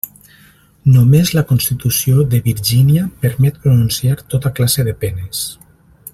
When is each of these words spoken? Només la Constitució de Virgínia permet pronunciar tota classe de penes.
Només 0.93 1.31
la 1.39 1.43
Constitució 1.51 2.25
de 2.31 2.39
Virgínia 2.47 3.05
permet 3.27 3.61
pronunciar 3.67 4.17
tota 4.35 4.53
classe 4.61 4.87
de 4.89 4.97
penes. 5.05 5.45